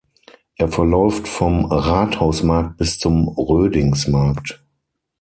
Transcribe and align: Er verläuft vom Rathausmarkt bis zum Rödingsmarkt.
Er 0.55 0.67
verläuft 0.67 1.27
vom 1.27 1.65
Rathausmarkt 1.65 2.77
bis 2.77 2.97
zum 2.97 3.27
Rödingsmarkt. 3.27 4.63